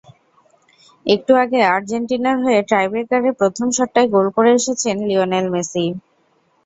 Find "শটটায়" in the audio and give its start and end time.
3.77-4.09